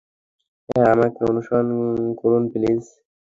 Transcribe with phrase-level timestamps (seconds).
[0.69, 1.67] হ্যাঁ- আমাকে অনুসরণ
[2.21, 2.83] করুন প্লিজ।